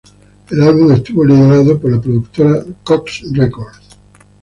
[0.49, 3.87] El álbum estuvo liberado por la productora Koch Records.